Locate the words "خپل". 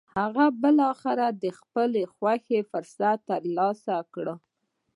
1.59-1.89